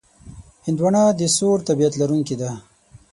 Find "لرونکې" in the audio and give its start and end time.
2.01-2.35